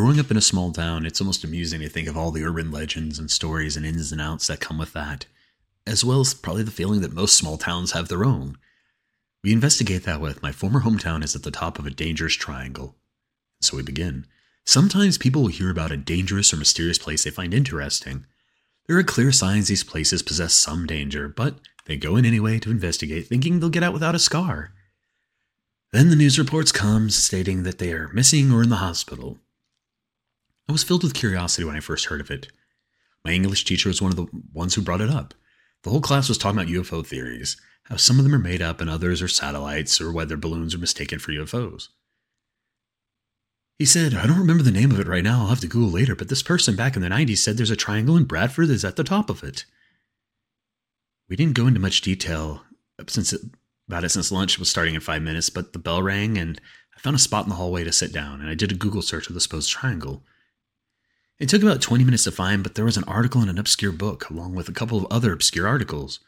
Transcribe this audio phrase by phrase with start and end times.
[0.00, 2.70] Growing up in a small town, it's almost amusing to think of all the urban
[2.70, 5.26] legends and stories and ins and outs that come with that,
[5.86, 8.56] as well as probably the feeling that most small towns have their own.
[9.44, 12.96] We investigate that with my former hometown is at the top of a dangerous triangle.
[13.60, 14.24] So we begin.
[14.64, 18.24] Sometimes people will hear about a dangerous or mysterious place they find interesting.
[18.88, 22.70] There are clear signs these places possess some danger, but they go in anyway to
[22.70, 24.72] investigate, thinking they'll get out without a scar.
[25.92, 29.40] Then the news reports come stating that they are missing or in the hospital.
[30.68, 32.48] I was filled with curiosity when I first heard of it.
[33.24, 35.34] My English teacher was one of the ones who brought it up.
[35.82, 38.80] The whole class was talking about UFO theories, how some of them are made up
[38.80, 41.88] and others are satellites, or whether balloons are mistaken for UFOs.
[43.78, 45.90] He said, I don't remember the name of it right now, I'll have to Google
[45.90, 48.84] later, but this person back in the 90s said there's a triangle in Bradford that's
[48.84, 49.64] at the top of it.
[51.30, 52.62] We didn't go into much detail
[52.98, 53.40] uh, since it,
[53.88, 56.60] about it since lunch was starting in five minutes, but the bell rang and
[56.94, 59.00] I found a spot in the hallway to sit down, and I did a Google
[59.00, 60.22] search of the supposed triangle.
[61.40, 63.92] It took about 20 minutes to find, but there was an article in an obscure
[63.92, 66.20] book, along with a couple of other obscure articles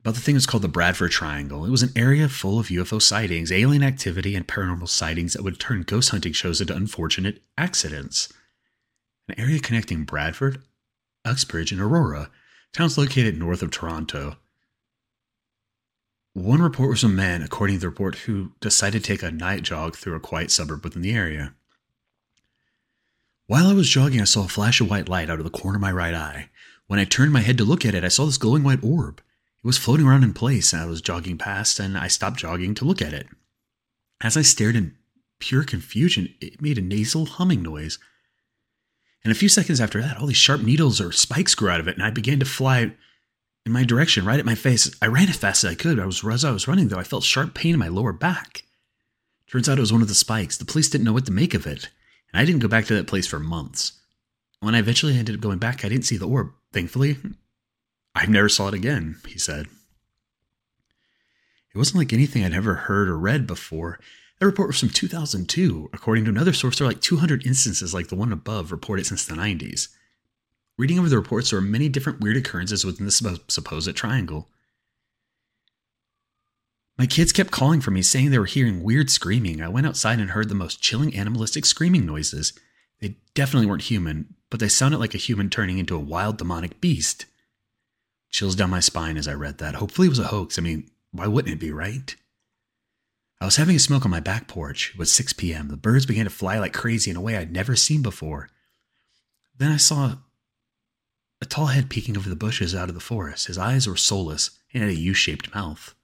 [0.00, 1.64] about the thing that's called the Bradford Triangle.
[1.64, 5.60] It was an area full of UFO sightings, alien activity, and paranormal sightings that would
[5.60, 8.32] turn ghost hunting shows into unfortunate accidents.
[9.28, 10.62] An area connecting Bradford,
[11.24, 12.30] Uxbridge, and Aurora,
[12.72, 14.36] towns located north of Toronto.
[16.32, 19.62] One report was a man, according to the report, who decided to take a night
[19.62, 21.54] jog through a quiet suburb within the area.
[23.50, 25.74] While I was jogging, I saw a flash of white light out of the corner
[25.74, 26.50] of my right eye.
[26.86, 29.18] When I turned my head to look at it, I saw this glowing white orb.
[29.18, 30.72] It was floating around in place.
[30.72, 33.26] And I was jogging past and I stopped jogging to look at it.
[34.22, 34.94] As I stared in
[35.40, 37.98] pure confusion, it made a nasal humming noise.
[39.24, 41.88] And a few seconds after that, all these sharp needles or spikes grew out of
[41.88, 42.94] it, and I began to fly
[43.66, 44.88] in my direction, right at my face.
[45.02, 45.98] I ran as fast as I could.
[45.98, 48.62] I was as I was running, though, I felt sharp pain in my lower back.
[49.50, 50.56] Turns out it was one of the spikes.
[50.56, 51.88] The police didn't know what to make of it,
[52.32, 53.92] and I didn't go back to that place for months.
[54.60, 56.52] When I eventually ended up going back, I didn't see the orb.
[56.72, 57.16] Thankfully,
[58.14, 59.66] I never saw it again, he said.
[61.74, 63.98] It wasn't like anything I'd ever heard or read before.
[64.38, 65.90] That report was from 2002.
[65.92, 69.24] According to another source, there are like 200 instances like the one above reported since
[69.24, 69.88] the 90s.
[70.76, 74.48] Reading over the reports, there are many different weird occurrences within the supposed triangle.
[77.00, 79.62] My kids kept calling for me, saying they were hearing weird screaming.
[79.62, 82.52] I went outside and heard the most chilling animalistic screaming noises.
[83.00, 86.78] They definitely weren't human, but they sounded like a human turning into a wild demonic
[86.78, 87.24] beast.
[88.30, 89.76] Chills down my spine as I read that.
[89.76, 90.58] Hopefully it was a hoax.
[90.58, 92.14] I mean, why wouldn't it be, right?
[93.40, 94.90] I was having a smoke on my back porch.
[94.92, 95.68] It was 6 p.m.
[95.68, 98.50] The birds began to fly like crazy in a way I'd never seen before.
[99.56, 100.16] Then I saw
[101.40, 103.46] a tall head peeking over the bushes out of the forest.
[103.46, 105.94] His eyes were soulless and had a U shaped mouth.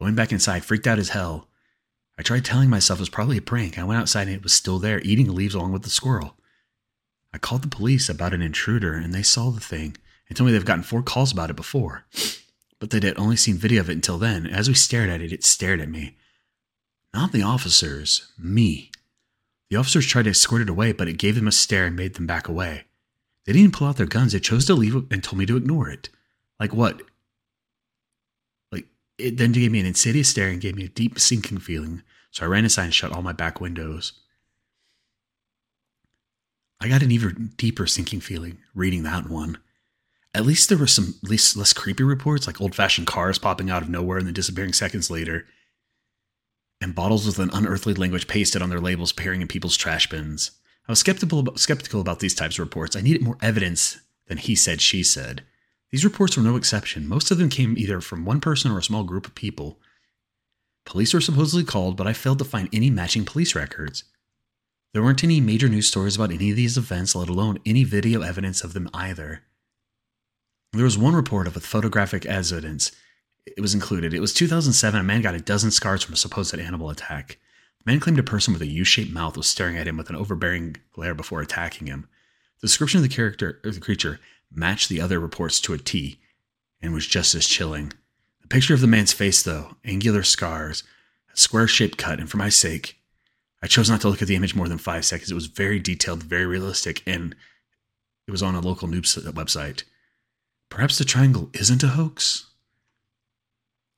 [0.00, 1.48] I went back inside, freaked out as hell.
[2.18, 3.78] I tried telling myself it was probably a prank.
[3.78, 6.36] I went outside and it was still there, eating leaves along with the squirrel.
[7.32, 9.96] I called the police about an intruder and they saw the thing
[10.28, 12.06] and told me they've gotten four calls about it before.
[12.80, 14.46] But they'd only seen video of it until then.
[14.46, 16.16] As we stared at it, it stared at me.
[17.12, 18.90] Not the officers, me.
[19.70, 22.14] The officers tried to escort it away, but it gave them a stare and made
[22.14, 22.84] them back away.
[23.44, 25.88] They didn't pull out their guns, they chose to leave and told me to ignore
[25.88, 26.08] it.
[26.60, 27.02] Like what?
[29.18, 32.44] It then gave me an insidious stare and gave me a deep sinking feeling, so
[32.44, 34.12] I ran inside and shut all my back windows.
[36.80, 39.58] I got an even deeper sinking feeling reading that one.
[40.32, 43.82] At least there were some least less creepy reports, like old fashioned cars popping out
[43.82, 45.46] of nowhere and then disappearing seconds later,
[46.80, 50.52] and bottles with an unearthly language pasted on their labels appearing in people's trash bins.
[50.86, 52.94] I was skeptical about, skeptical about these types of reports.
[52.94, 55.42] I needed more evidence than he said, she said.
[55.90, 57.08] These reports were no exception.
[57.08, 59.78] Most of them came either from one person or a small group of people.
[60.84, 64.04] Police were supposedly called, but I failed to find any matching police records.
[64.92, 68.22] There weren't any major news stories about any of these events, let alone any video
[68.22, 69.42] evidence of them either.
[70.72, 72.92] There was one report of a photographic evidence.
[73.46, 74.12] It was included.
[74.12, 75.00] It was 2007.
[75.00, 77.38] A man got a dozen scars from a supposed animal attack.
[77.84, 80.16] The man claimed a person with a U-shaped mouth was staring at him with an
[80.16, 82.08] overbearing glare before attacking him.
[82.60, 84.20] The description of the character the creature
[84.52, 86.18] matched the other reports to a T
[86.80, 87.92] and was just as chilling.
[88.42, 90.84] The picture of the man's face, though, angular scars,
[91.32, 92.96] a square-shaped cut, and for my sake,
[93.62, 95.30] I chose not to look at the image more than five seconds.
[95.30, 97.34] It was very detailed, very realistic, and
[98.26, 99.82] it was on a local news website.
[100.70, 102.46] Perhaps the triangle isn't a hoax?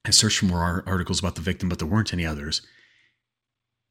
[0.05, 2.63] I searched for more articles about the victim, but there weren't any others.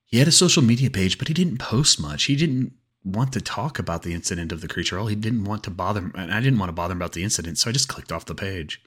[0.06, 2.24] He had a social media page, but he didn't post much.
[2.24, 2.74] He didn't
[3.04, 5.00] want to talk about the incident of the creature.
[5.00, 7.13] All he didn't want to bother him, and I didn't want to bother him about
[7.13, 8.81] the incident, so I just clicked off the page.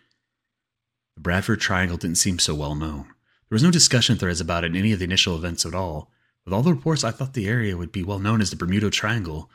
[1.17, 3.05] The Bradford Triangle didn't seem so well known.
[3.05, 6.11] There was no discussion threads about it in any of the initial events at all.
[6.45, 8.91] With all the reports, I thought the area would be well known as the Bermuda
[8.91, 9.51] Triangle.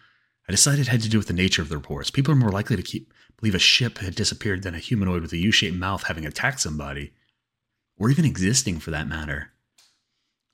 [0.47, 2.09] I decided it had to do with the nature of the reports.
[2.11, 5.31] People are more likely to keep believe a ship had disappeared than a humanoid with
[5.31, 7.13] a U-shaped mouth having attacked somebody,
[7.97, 9.51] or even existing for that matter.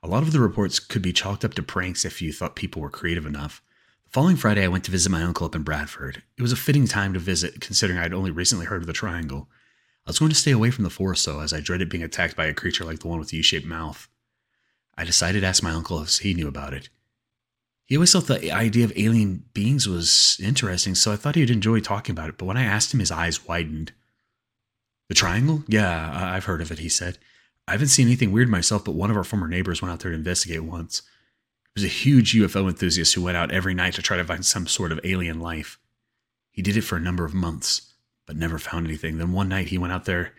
[0.01, 2.81] A lot of the reports could be chalked up to pranks if you thought people
[2.81, 3.61] were creative enough.
[4.13, 6.21] Following Friday, I went to visit my uncle up in Bradford.
[6.37, 9.49] It was a fitting time to visit, considering I'd only recently heard of the triangle.
[10.05, 12.35] I was going to stay away from the forest, though, as I dreaded being attacked
[12.35, 14.07] by a creature like the one with the U shaped mouth.
[14.95, 16.89] I decided to ask my uncle if he knew about it.
[17.85, 21.79] He always thought the idea of alien beings was interesting, so I thought he'd enjoy
[21.79, 23.93] talking about it, but when I asked him, his eyes widened.
[25.09, 25.63] The triangle?
[25.67, 27.17] Yeah, I've heard of it, he said.
[27.67, 30.11] I haven't seen anything weird myself, but one of our former neighbors went out there
[30.11, 31.01] to investigate once.
[31.75, 34.67] Was a huge UFO enthusiast who went out every night to try to find some
[34.67, 35.79] sort of alien life.
[36.51, 37.93] He did it for a number of months,
[38.27, 39.17] but never found anything.
[39.17, 40.33] Then one night he went out there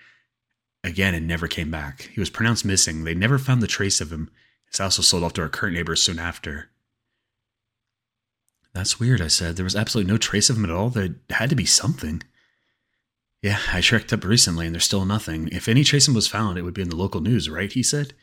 [0.84, 2.10] again and never came back.
[2.12, 3.02] He was pronounced missing.
[3.02, 4.30] They never found the trace of him.
[4.70, 6.70] His house was sold off to our current neighbors soon after.
[8.72, 9.56] That's weird, I said.
[9.56, 10.90] There was absolutely no trace of him at all.
[10.90, 12.22] There had to be something.
[13.42, 15.48] Yeah, I checked up recently and there's still nothing.
[15.48, 17.72] If any trace of him was found, it would be in the local news, right?
[17.72, 18.14] He said.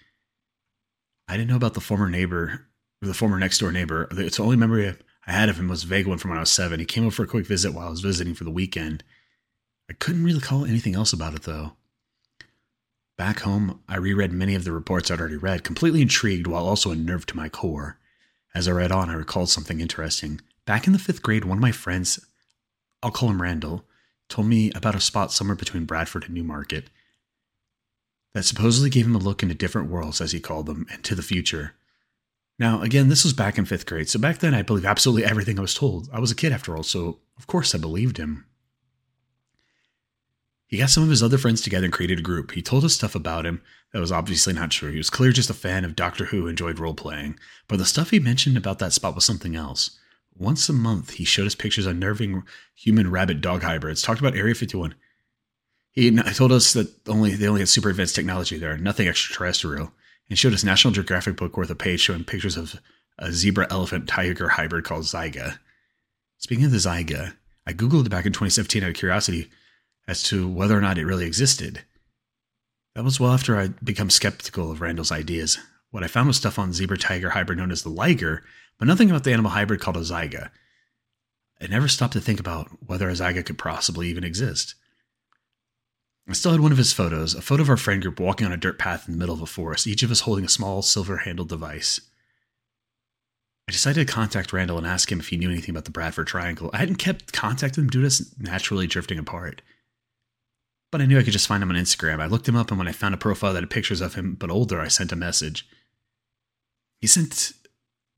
[1.27, 2.67] I didn't know about the former neighbor,
[3.07, 4.07] the former next door neighbor.
[4.11, 4.95] It's the only memory
[5.25, 6.79] I had of him was a vague one from when I was seven.
[6.79, 9.03] He came over for a quick visit while I was visiting for the weekend.
[9.89, 11.73] I couldn't really call anything else about it, though.
[13.17, 16.91] Back home, I reread many of the reports I'd already read, completely intrigued while also
[16.91, 17.99] unnerved to my core.
[18.55, 20.41] As I read on, I recalled something interesting.
[20.65, 22.19] Back in the fifth grade, one of my friends,
[23.03, 23.85] I'll call him Randall,
[24.29, 26.89] told me about a spot somewhere between Bradford and Newmarket
[28.33, 31.15] that supposedly gave him a look into different worlds, as he called them, and to
[31.15, 31.73] the future.
[32.61, 35.57] Now, again, this was back in fifth grade, so back then I believed absolutely everything
[35.57, 36.07] I was told.
[36.13, 38.45] I was a kid after all, so of course I believed him.
[40.67, 42.51] He got some of his other friends together and created a group.
[42.51, 43.63] He told us stuff about him
[43.93, 44.91] that was obviously not true.
[44.91, 47.39] He was clearly just a fan of Doctor Who, enjoyed role playing.
[47.67, 49.97] But the stuff he mentioned about that spot was something else.
[50.37, 52.43] Once a month, he showed us pictures of unnerving
[52.75, 54.93] human rabbit dog hybrids, talked about Area 51.
[55.93, 59.91] He told us that only they only had super advanced technology there, nothing extraterrestrial,
[60.31, 62.79] and showed us National Geographic book worth a page showing pictures of
[63.19, 65.59] a zebra elephant tiger hybrid called Zyga.
[66.37, 67.33] Speaking of the Zyga,
[67.67, 69.51] I googled it back in 2017 out of curiosity
[70.07, 71.81] as to whether or not it really existed.
[72.95, 75.59] That was well after I'd become skeptical of Randall's ideas.
[75.89, 78.41] What I found was stuff on zebra tiger hybrid known as the liger,
[78.79, 80.49] but nothing about the animal hybrid called a zyga.
[81.59, 84.75] I never stopped to think about whether a zyga could possibly even exist.
[86.27, 88.53] I still had one of his photos, a photo of our friend group walking on
[88.53, 90.81] a dirt path in the middle of a forest, each of us holding a small
[90.81, 91.99] silver handled device.
[93.67, 96.27] I decided to contact Randall and ask him if he knew anything about the Bradford
[96.27, 96.69] Triangle.
[96.73, 99.61] I hadn't kept contact with him due to us naturally drifting apart
[100.91, 102.19] but I knew I could just find him on Instagram.
[102.19, 104.35] I looked him up, and when I found a profile that had pictures of him
[104.35, 105.67] but older, I sent a message.
[106.99, 107.53] He sent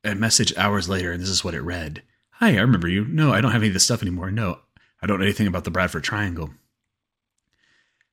[0.03, 2.01] a message hours later, and this is what it read
[2.37, 3.05] Hi, I remember you.
[3.05, 4.31] No, I don't have any of this stuff anymore.
[4.31, 4.59] No,
[5.01, 6.49] I don't know anything about the Bradford Triangle.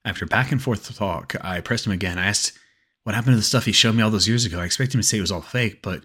[0.05, 2.19] After back and forth talk, I pressed him again.
[2.19, 2.59] I asked
[3.05, 4.61] what happened to the stuff he showed me all those years ago.
[4.61, 6.05] I expected him to say it was all fake, but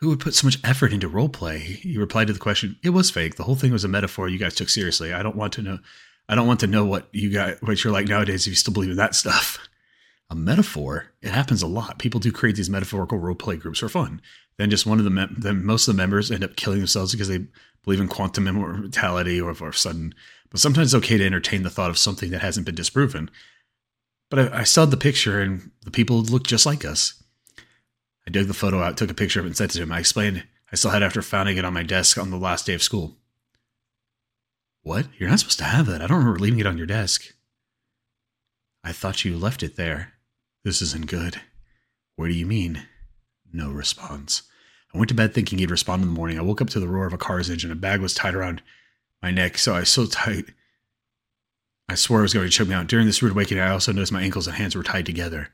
[0.00, 1.58] who would put so much effort into roleplay?
[1.58, 3.36] He replied to the question, It was fake.
[3.36, 5.12] The whole thing was a metaphor you guys took seriously.
[5.12, 5.78] I don't want to know
[6.28, 8.74] I don't want to know what you got, what you're like nowadays if you still
[8.74, 9.68] believe in that stuff.
[10.28, 12.00] A metaphor, it happens a lot.
[12.00, 14.20] People do create these metaphorical role play groups for fun.
[14.58, 17.12] Then just one of the, mem- then most of the members end up killing themselves
[17.12, 17.46] because they
[17.86, 20.14] believe in quantum immortality or, or sudden.
[20.50, 23.30] But sometimes it's okay to entertain the thought of something that hasn't been disproven.
[24.28, 27.22] But I, I saw the picture and the people looked just like us.
[28.26, 29.92] I dug the photo out, took a picture of it, and sent it to him.
[29.92, 32.66] I explained I still had it after finding it on my desk on the last
[32.66, 33.16] day of school.
[34.82, 35.06] What?
[35.16, 36.02] You're not supposed to have that.
[36.02, 37.34] I don't remember leaving it on your desk.
[38.82, 40.14] I thought you left it there.
[40.64, 41.40] This isn't good.
[42.16, 42.88] What do you mean?
[43.52, 44.42] No response.
[44.96, 46.38] I went to bed thinking he'd respond in the morning.
[46.38, 47.70] I woke up to the roar of a car's engine.
[47.70, 48.62] A bag was tied around
[49.22, 50.46] my neck, so I was so tight.
[51.86, 52.86] I swore I was going to choke me out.
[52.86, 55.50] During this rude awakening, I also noticed my ankles and hands were tied together.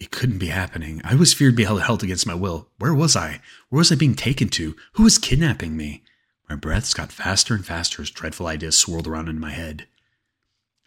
[0.00, 1.02] It couldn't be happening.
[1.04, 2.68] I was feared to be held against my will.
[2.78, 3.42] Where was I?
[3.68, 4.74] Where was I being taken to?
[4.94, 6.02] Who was kidnapping me?
[6.48, 9.86] My breaths got faster and faster as dreadful ideas swirled around in my head.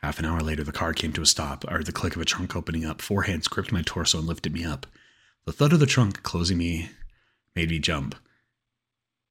[0.02, 1.64] Half an hour later, the car came to a stop.
[1.68, 3.04] I heard the click of a trunk opening up.
[3.04, 4.88] Four hands gripped my torso and lifted me up.
[5.46, 6.90] The thud of the trunk closing me
[7.56, 8.16] made me jump.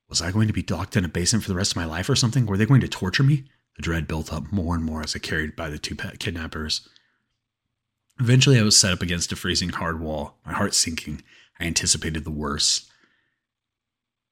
[0.09, 2.09] Was I going to be docked in a basement for the rest of my life
[2.09, 2.47] or something?
[2.47, 3.45] Were they going to torture me?
[3.77, 6.89] The dread built up more and more as I carried by the two pet kidnappers.
[8.19, 11.23] Eventually, I was set up against a freezing hard wall, my heart sinking.
[11.61, 12.91] I anticipated the worst.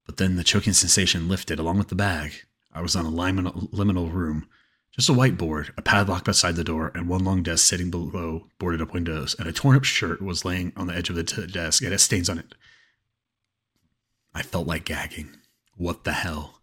[0.07, 2.33] But then the choking sensation lifted along with the bag.
[2.73, 4.49] I was on a liminal room.
[4.93, 8.81] Just a whiteboard, a padlock beside the door, and one long desk sitting below boarded
[8.81, 11.47] up windows, and a torn up shirt was laying on the edge of the t-
[11.47, 11.83] desk.
[11.83, 12.55] It had stains on it.
[14.37, 15.35] I felt like gagging.
[15.78, 16.61] What the hell?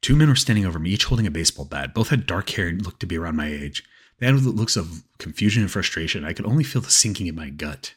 [0.00, 1.94] Two men were standing over me, each holding a baseball bat.
[1.94, 3.84] Both had dark hair and looked to be around my age.
[4.18, 6.24] They had looks of confusion and frustration.
[6.24, 7.94] I could only feel the sinking in my gut.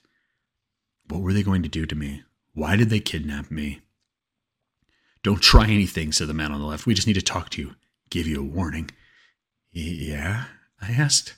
[1.07, 2.21] What were they going to do to me?
[2.53, 3.81] Why did they kidnap me?
[5.23, 6.85] Don't try anything, said the man on the left.
[6.85, 7.73] We just need to talk to you.
[8.11, 8.91] Give you a warning.
[9.71, 10.45] Yeah?
[10.79, 11.33] I asked.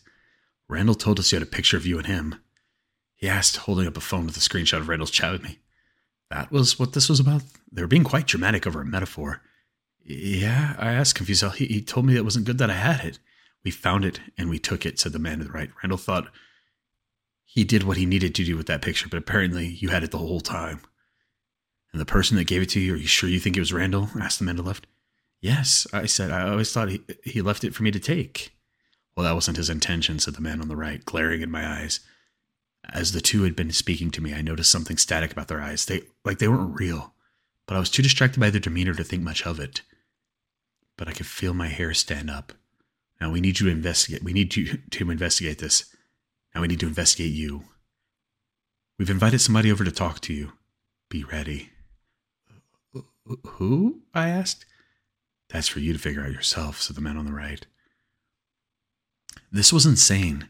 [0.68, 2.36] Randall told us you had a picture of you and him.
[3.16, 5.60] He asked, holding up a phone with a screenshot of Randall's chat with me.
[6.30, 7.44] That was what this was about?
[7.72, 9.42] They were being quite dramatic over a metaphor.
[10.04, 11.44] Yeah, I asked, confused.
[11.56, 13.20] He, he told me it wasn't good that I had it.
[13.64, 15.70] We found it and we took it, said the man to the right.
[15.84, 16.32] Randall thought
[17.44, 20.12] he did what he needed to do with that picture, but apparently you had it
[20.12, 20.82] the whole time.
[21.92, 23.74] And the person that gave it to you, are you sure you think it was
[23.74, 24.10] Randall?
[24.20, 24.88] asked the man to the left.
[25.42, 26.32] Yes, I said.
[26.32, 28.52] I always thought he, he left it for me to take.
[29.16, 32.00] Well, that wasn't his intention, said the man on the right, glaring in my eyes.
[32.94, 35.86] As the two had been speaking to me, I noticed something static about their eyes.
[35.86, 37.14] They like they weren't real,
[37.66, 39.82] but I was too distracted by their demeanor to think much of it.
[40.98, 42.54] But I could feel my hair stand up.
[43.20, 44.24] Now we need you to investigate.
[44.24, 45.94] We need you to investigate this.
[46.56, 47.64] Now we need to investigate you.
[48.98, 50.54] We've invited somebody over to talk to you.
[51.10, 51.70] Be ready.
[53.44, 54.02] Who?
[54.14, 54.66] I asked.
[55.50, 57.66] That's for you to figure out yourself, said the man on the right.
[59.52, 60.50] This was insane.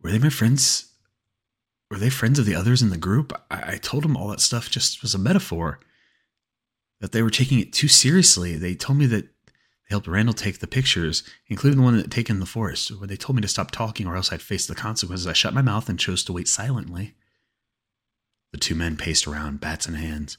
[0.00, 0.93] Were they my friends?
[1.90, 3.32] Were they friends of the others in the group?
[3.50, 5.80] I, I told them all that stuff just was a metaphor.
[7.00, 8.56] That they were taking it too seriously.
[8.56, 12.36] They told me that they helped Randall take the pictures, including the one that taken
[12.36, 14.74] in the forest, When they told me to stop talking or else I'd face the
[14.74, 15.26] consequences.
[15.26, 17.14] I shut my mouth and chose to wait silently.
[18.52, 20.38] The two men paced around, bats in hands.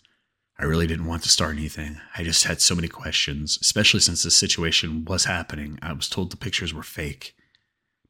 [0.57, 1.99] I really didn't want to start anything.
[2.17, 5.77] I just had so many questions, especially since this situation was happening.
[5.81, 7.35] I was told the pictures were fake.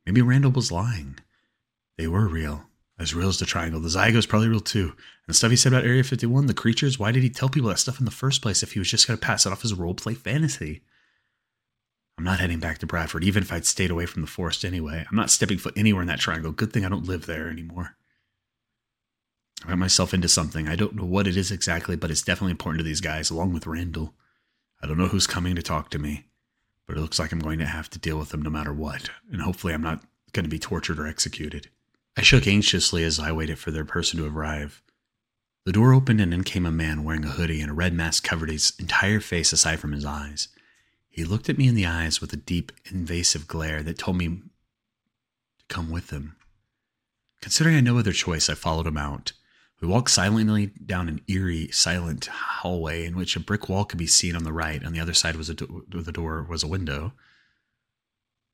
[0.06, 1.18] Maybe Randall was lying.
[1.98, 2.68] They were real.
[2.98, 3.82] As real as the triangle.
[3.82, 4.88] The Zygo's probably real too.
[4.88, 7.70] And the stuff he said about Area 51, the creatures, why did he tell people
[7.70, 9.66] that stuff in the first place if he was just going to pass it off
[9.66, 10.82] as roleplay fantasy?
[12.18, 15.06] I'm not heading back to Bradford, even if I'd stayed away from the forest anyway.
[15.10, 16.54] I'm not stepping foot anywhere in that triangle.
[16.54, 17.98] Good thing I don't live there anymore.
[19.66, 20.70] I got myself into something.
[20.70, 23.54] I don't know what it is exactly, but it's definitely important to these guys, along
[23.54, 24.14] with Randall.
[24.82, 26.26] I don't know who's coming to talk to me,
[26.88, 29.10] but it looks like I'm going to have to deal with them no matter what,
[29.32, 31.70] and hopefully I'm not going to be tortured or executed.
[32.18, 34.82] I shook anxiously as I waited for their person to arrive.
[35.66, 38.24] The door opened and in came a man wearing a hoodie and a red mask
[38.24, 40.48] covered his entire face aside from his eyes.
[41.10, 44.28] He looked at me in the eyes with a deep, invasive glare that told me
[44.28, 46.36] to come with him.
[47.42, 49.34] Considering I had no other choice, I followed him out.
[49.82, 54.08] We walked silently down an eerie, silent hallway in which a brick wall could be
[54.08, 54.84] seen on the right.
[54.84, 57.14] On the other side was a do- the door was a window.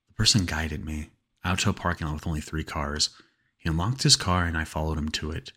[0.08, 1.10] The person guided me
[1.44, 3.10] out to a parking lot with only three cars.
[3.62, 5.51] He unlocked his car and I followed him to it.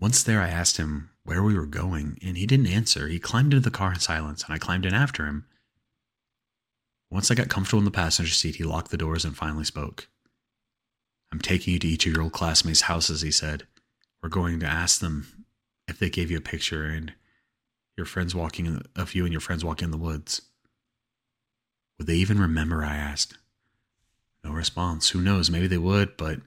[0.00, 3.08] Once there, I asked him where we were going, and he didn't answer.
[3.08, 5.46] He climbed into the car in silence, and I climbed in after him.
[7.10, 10.08] Once I got comfortable in the passenger seat, he locked the doors and finally spoke.
[11.30, 13.66] I'm taking you to each of your old classmates' houses, he said.
[14.22, 15.46] We're going to ask them
[15.86, 17.12] if they gave you a picture and
[17.96, 20.42] your friends walking in the, of you and your friends walking in the woods.
[21.98, 22.84] Would they even remember?
[22.84, 23.38] I asked.
[24.42, 25.10] No response.
[25.10, 25.50] Who knows?
[25.50, 26.40] Maybe they would, but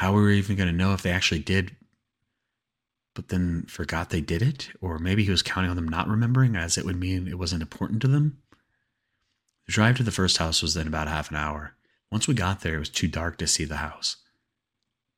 [0.00, 1.76] how were we even going to know if they actually did,
[3.12, 4.70] but then forgot they did it?
[4.80, 7.60] Or maybe he was counting on them not remembering, as it would mean it wasn't
[7.60, 8.38] important to them?
[9.66, 11.74] The drive to the first house was then about half an hour.
[12.10, 14.16] Once we got there, it was too dark to see the house.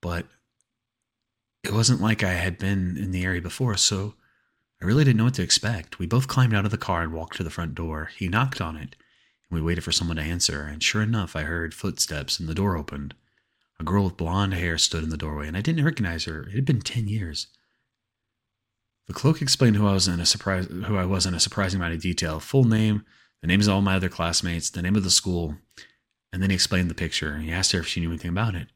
[0.01, 0.27] But
[1.62, 4.15] it wasn't like I had been in the area before, so
[4.83, 6.01] I really didn't know what to expect.
[6.01, 8.11] We both climbed out of the car and walked to the front door.
[8.17, 8.97] He knocked on it,
[9.49, 12.55] and we waited for someone to answer, and sure enough, I heard footsteps and the
[12.57, 13.15] door opened.
[13.83, 16.45] A girl with blonde hair stood in the doorway, and I didn't recognize her.
[16.45, 17.49] It had been ten years.
[19.09, 21.81] The cloak explained who I was in a surprise who I was in a surprising
[21.81, 22.39] amount of detail.
[22.39, 23.05] Full name,
[23.41, 25.57] the names of all my other classmates, the name of the school,
[26.33, 27.33] and then he explained the picture.
[27.33, 28.69] and He asked her if she knew anything about it.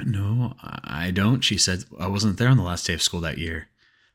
[0.00, 1.84] No, I don't, she said.
[1.98, 3.68] I wasn't there on the last day of school that year.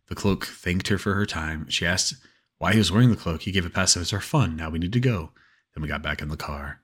[0.05, 1.67] The cloak thanked her for her time.
[1.67, 2.13] She asked
[2.59, 3.41] why he was wearing the cloak.
[3.41, 4.55] He gave a passive, It's our fun.
[4.55, 5.31] Now we need to go.
[5.73, 6.81] Then we got back in the car.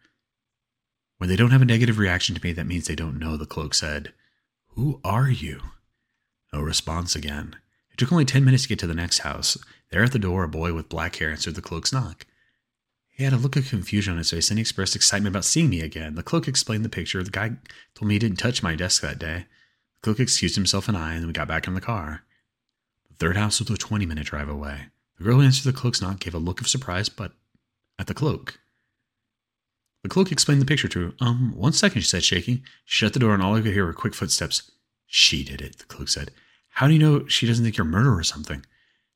[1.17, 3.45] When they don't have a negative reaction to me, that means they don't know, the
[3.45, 4.13] cloak said.
[4.69, 5.62] Who are you?
[6.51, 7.55] No response again.
[7.91, 9.57] It took only ten minutes to get to the next house.
[9.89, 12.25] There at the door, a boy with black hair answered the cloak's knock.
[13.10, 15.69] He had a look of confusion on his face and he expressed excitement about seeing
[15.69, 16.15] me again.
[16.15, 17.24] The cloak explained the picture.
[17.24, 17.51] The guy
[17.93, 19.45] told me he didn't touch my desk that day.
[19.95, 22.24] The cloak excused himself and I, and we got back in the car.
[23.07, 24.88] The third house was a 20 minute drive away.
[25.17, 27.31] The girl who answered the cloak's knock gave a look of surprise, but
[27.98, 28.60] at the cloak.
[30.05, 31.13] The cloak explained the picture to her.
[31.19, 32.62] Um, one second, she said, shaking.
[32.85, 34.69] She shut the door, and all I could hear were quick footsteps.
[35.07, 36.29] She did it, the cloak said.
[36.74, 38.63] How do you know she doesn't think you're a murderer or something?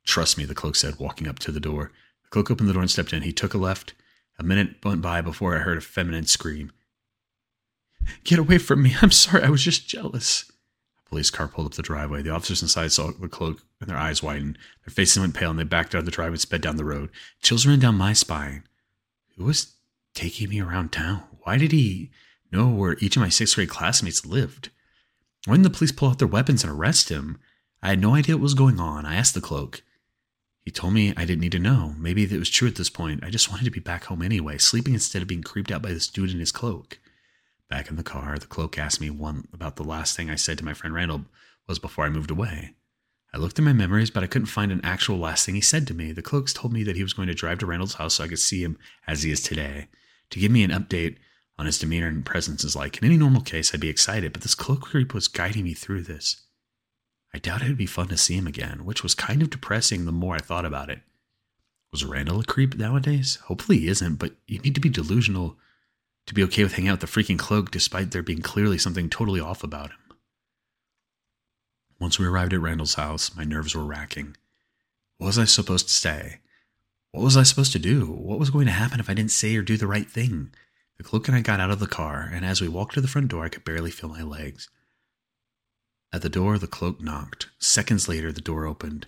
[0.03, 1.91] Trust me, the cloak said, walking up to the door.
[2.23, 3.21] The cloak opened the door and stepped in.
[3.21, 3.93] He took a left.
[4.39, 6.71] A minute went by before I heard a feminine scream.
[8.23, 8.95] Get away from me.
[9.03, 9.43] I'm sorry.
[9.43, 10.51] I was just jealous.
[11.05, 12.23] A police car pulled up the driveway.
[12.23, 14.57] The officers inside saw the cloak and their eyes widened.
[14.87, 16.83] Their faces went pale and they backed out of the driveway and sped down the
[16.83, 17.11] road.
[17.43, 18.63] Chills ran down my spine.
[19.37, 19.75] Who was
[20.13, 21.23] taking me around town?
[21.43, 22.11] Why did he
[22.51, 24.69] know where each of my sixth grade classmates lived?
[25.45, 27.39] Why didn't the police pull out their weapons and arrest him?
[27.81, 29.05] I had no idea what was going on.
[29.05, 29.83] I asked the cloak.
[30.65, 31.95] He told me I didn't need to know.
[31.97, 33.23] Maybe it was true at this point.
[33.23, 35.93] I just wanted to be back home anyway, sleeping instead of being creeped out by
[35.93, 36.99] this dude in his cloak.
[37.69, 40.57] Back in the car, the cloak asked me one about the last thing I said
[40.57, 41.25] to my friend Randall
[41.67, 42.75] was before I moved away.
[43.33, 45.85] I looked in my memories, but I couldn't find an actual last thing he said
[45.87, 46.11] to me.
[46.11, 48.27] The cloaks told me that he was going to drive to Randall's house so I
[48.27, 49.87] could see him as he is today,
[50.31, 51.17] to give me an update
[51.57, 52.97] on his demeanor and presence is like.
[52.97, 56.03] In any normal case, I'd be excited, but this cloak creep was guiding me through
[56.03, 56.41] this.
[57.33, 60.11] I doubt it'd be fun to see him again, which was kind of depressing the
[60.11, 61.01] more I thought about it.
[61.91, 63.37] Was Randall a creep nowadays?
[63.45, 65.57] Hopefully he isn't, but you need to be delusional
[66.25, 69.09] to be okay with hanging out with the freaking cloak despite there being clearly something
[69.09, 69.97] totally off about him.
[71.99, 74.37] Once we arrived at Randall's house, my nerves were racking.
[75.17, 76.39] What was I supposed to say?
[77.11, 78.05] What was I supposed to do?
[78.05, 80.51] What was going to happen if I didn't say or do the right thing?
[80.97, 83.07] The cloak and I got out of the car, and as we walked to the
[83.07, 84.69] front door, I could barely feel my legs.
[86.13, 87.49] At the door, the cloak knocked.
[87.59, 89.07] Seconds later, the door opened.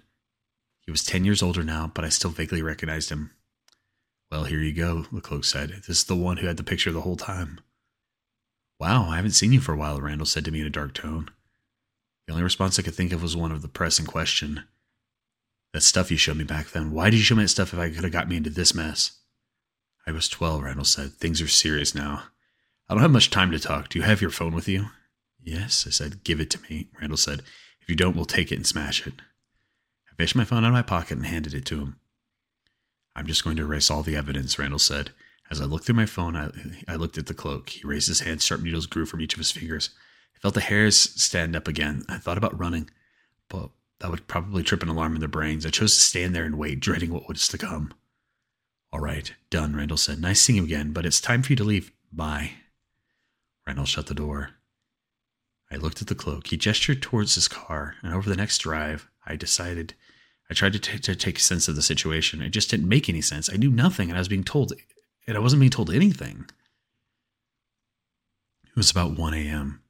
[0.85, 3.31] He was 10 years older now, but I still vaguely recognized him.
[4.31, 5.69] Well, here you go, the cloak said.
[5.87, 7.59] This is the one who had the picture the whole time.
[8.79, 10.93] Wow, I haven't seen you for a while, Randall said to me in a dark
[10.93, 11.29] tone.
[12.31, 14.63] The only response I could think of was one of the pressing question.
[15.73, 17.79] That stuff you showed me back then, why did you show me that stuff if
[17.79, 19.19] I could have got me into this mess?
[20.07, 21.11] I was 12, Randall said.
[21.11, 22.23] Things are serious now.
[22.87, 23.89] I don't have much time to talk.
[23.89, 24.91] Do you have your phone with you?
[25.43, 26.23] Yes, I said.
[26.23, 27.41] Give it to me, Randall said.
[27.81, 29.15] If you don't, we'll take it and smash it.
[30.09, 31.99] I fished my phone out of my pocket and handed it to him.
[33.13, 35.11] I'm just going to erase all the evidence, Randall said.
[35.49, 36.49] As I looked through my phone, I,
[36.87, 37.71] I looked at the cloak.
[37.71, 39.89] He raised his hand, sharp needles grew from each of his fingers.
[40.41, 42.03] Felt the hairs stand up again.
[42.09, 42.89] I thought about running,
[43.47, 45.65] but that would probably trip an alarm in their brains.
[45.65, 47.93] I chose to stand there and wait, dreading what was to come.
[48.91, 50.19] All right, done, Randall said.
[50.19, 51.91] Nice seeing you again, but it's time for you to leave.
[52.11, 52.53] Bye.
[53.67, 54.51] Randall shut the door.
[55.71, 56.47] I looked at the cloak.
[56.47, 59.93] He gestured towards his car, and over the next drive, I decided.
[60.49, 62.41] I tried to, t- to take sense of the situation.
[62.41, 63.49] It just didn't make any sense.
[63.49, 64.73] I knew nothing, and I was being told,
[65.27, 66.49] and I wasn't being told anything.
[68.65, 69.81] It was about 1 a.m.,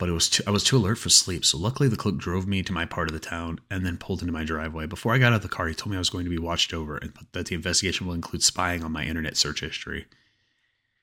[0.00, 1.44] but it was too, I was too alert for sleep.
[1.44, 4.22] So luckily, the cloak drove me to my part of the town and then pulled
[4.22, 4.86] into my driveway.
[4.86, 6.38] Before I got out of the car, he told me I was going to be
[6.38, 10.06] watched over and that the investigation will include spying on my internet search history.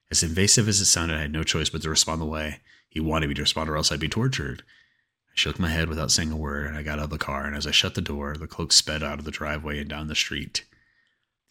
[0.09, 2.99] As invasive as it sounded, I had no choice but to respond the way he
[2.99, 4.63] wanted me to respond, or else I'd be tortured.
[5.29, 7.45] I shook my head without saying a word, and I got out of the car.
[7.45, 10.07] And as I shut the door, the cloak sped out of the driveway and down
[10.07, 10.65] the street.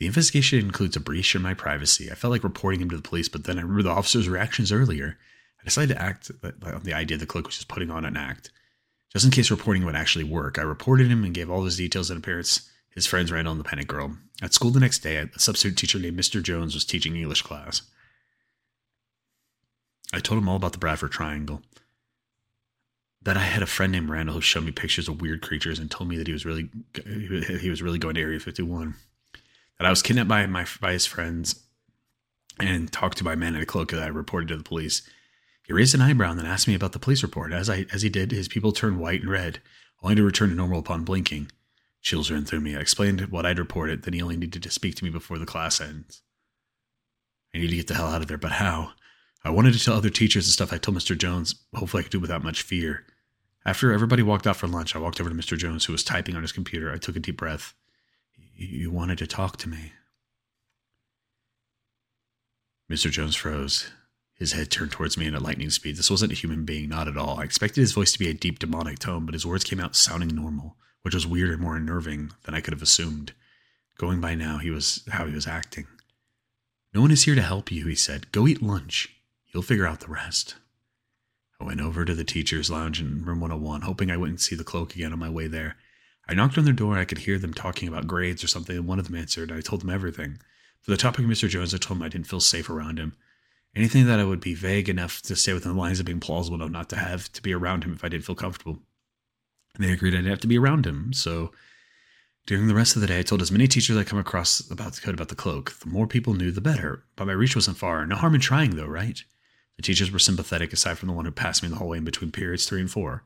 [0.01, 2.11] The investigation includes a breach in my privacy.
[2.11, 4.73] I felt like reporting him to the police, but then I remember the officer's reactions
[4.73, 5.17] earlier.
[5.67, 6.31] Decided to act
[6.63, 8.53] on the idea the cloak was just putting on an act.
[9.13, 12.09] Just in case reporting would actually work, I reported him and gave all his details
[12.09, 12.71] and appearance.
[12.91, 14.17] His friends Randall and the Panic Girl.
[14.41, 16.41] At school the next day, a substitute teacher named Mr.
[16.41, 17.83] Jones was teaching English class.
[20.15, 21.63] I told him all about the Bradford Triangle.
[23.23, 25.91] That I had a friend named Randall who showed me pictures of weird creatures and
[25.91, 26.71] told me that he was really
[27.61, 28.95] he was really going to Area 51.
[29.79, 31.65] That I was kidnapped by my by his friends
[32.61, 35.03] and talked to by a man in a cloak that I reported to the police.
[35.67, 37.53] He raised an eyebrow and then asked me about the police report.
[37.53, 39.61] As I as he did, his people turned white and red,
[40.03, 41.51] only to return to normal upon blinking.
[42.01, 42.77] Chills ran through me.
[42.77, 45.47] I explained what I'd reported, then he only needed to speak to me before the
[45.47, 46.23] class ends.
[47.53, 48.93] I need to get the hell out of there, but how?
[49.43, 51.19] I wanted to tell other teachers the stuff I told Mr.
[51.19, 51.57] Jones.
[51.75, 53.05] Hopefully, I could do it without much fear.
[53.65, 55.59] After everybody walked out for lunch, I walked over to Mr.
[55.59, 56.93] Jones, who was typing on his computer.
[56.93, 57.75] I took a deep breath.
[58.55, 59.93] You wanted to talk to me.
[62.89, 63.11] Mr.
[63.11, 63.91] Jones froze.
[64.37, 65.97] His head turned towards me at lightning speed.
[65.97, 67.41] This wasn't a human being, not at all.
[67.41, 69.97] I expected his voice to be a deep demonic tone, but his words came out
[69.97, 73.33] sounding normal, which was weirder and more unnerving than I could have assumed.
[73.97, 75.87] Going by now, he was how he was acting.
[76.93, 78.31] No one is here to help you, he said.
[78.31, 79.15] Go eat lunch.
[79.53, 80.57] You'll figure out the rest.
[81.59, 84.65] I went over to the teacher's lounge in room 101, hoping I wouldn't see the
[84.65, 85.77] cloak again on my way there.
[86.29, 86.99] I knocked on their door.
[86.99, 89.51] I could hear them talking about grades or something, and one of them answered.
[89.51, 90.39] I told them everything.
[90.83, 91.49] For the topic of Mr.
[91.49, 93.17] Jones, I told him I didn't feel safe around him.
[93.77, 96.57] Anything that I would be vague enough to stay within the lines of being plausible
[96.57, 98.79] enough not to have to be around him if I didn't feel comfortable.
[99.75, 101.13] And they agreed I didn't have to be around him.
[101.13, 101.53] So
[102.47, 104.95] during the rest of the day, I told as many teachers I come across about
[104.95, 105.73] the code about the cloak.
[105.81, 107.05] The more people knew, the better.
[107.17, 108.07] But my reach wasn't far.
[108.07, 109.23] No harm in trying, though, right?
[109.77, 112.05] The teachers were sympathetic, aside from the one who passed me in the hallway in
[112.05, 113.25] between periods three and four.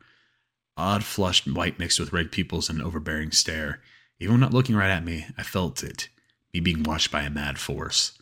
[0.76, 3.80] odd flushed white mixed with red pupils and an overbearing stare.
[4.18, 6.08] Even when not looking right at me, I felt it,
[6.52, 8.19] me being watched by a mad force.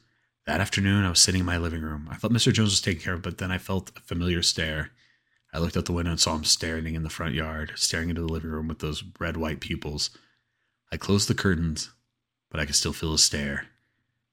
[0.49, 2.09] That afternoon, I was sitting in my living room.
[2.11, 2.51] I thought Mr.
[2.51, 4.93] Jones was taken care of, but then I felt a familiar stare.
[5.53, 8.23] I looked out the window and saw him staring in the front yard, staring into
[8.23, 10.09] the living room with those red white pupils.
[10.91, 11.91] I closed the curtains,
[12.51, 13.67] but I could still feel his stare.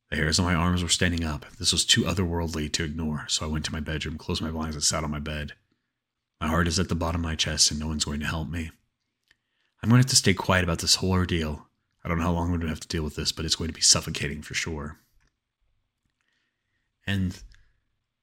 [0.09, 1.47] The hairs on my arms were standing up.
[1.59, 4.77] This was too otherworldly to ignore, so I went to my bedroom, closed my blinds,
[4.77, 5.51] and sat on my bed.
[6.39, 8.47] My heart is at the bottom of my chest, and no one's going to help
[8.47, 8.71] me.
[9.83, 11.67] I'm going to have to stay quiet about this whole ordeal.
[12.05, 13.57] I don't know how long I'm going to have to deal with this, but it's
[13.57, 15.01] going to be suffocating for sure.
[17.07, 17.37] And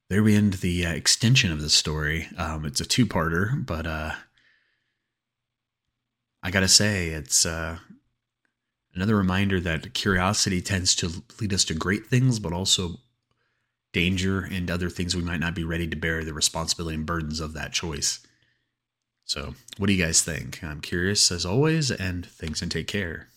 [0.09, 2.29] there we end the uh, extension of the story.
[2.37, 4.13] Um, it's a two-parter, but uh,
[6.43, 7.79] I gotta say, it's uh,
[8.95, 12.97] another reminder that curiosity tends to lead us to great things, but also
[13.93, 17.41] danger and other things we might not be ready to bear the responsibility and burdens
[17.41, 18.21] of that choice.
[19.25, 20.63] So, what do you guys think?
[20.65, 23.29] I'm curious as always, and thanks and take care.